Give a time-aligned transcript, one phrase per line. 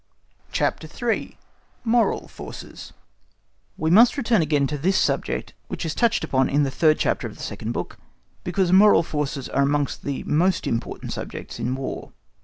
[0.51, 1.37] CHAPTER III.
[1.83, 2.91] Moral Forces
[3.77, 7.27] We must return again to this subject, which is touched upon in the third chapter
[7.27, 7.99] of the second book,
[8.43, 12.13] because the moral forces are amongst the most important subjects in War.